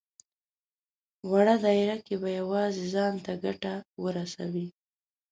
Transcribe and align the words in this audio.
وړه 1.31 1.55
دايره 1.65 1.97
کې 2.05 2.15
به 2.21 2.29
يوازې 2.39 2.83
ځان 2.93 3.13
ته 3.25 3.33
ګټه 3.43 3.73
ورسوي. 4.03 4.67